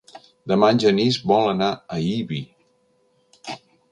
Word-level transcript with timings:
Demà 0.51 0.69
en 0.75 0.79
Genís 0.83 1.19
vol 1.33 1.49
anar 1.51 1.69
a 1.97 2.01
Ibi. 2.15 2.39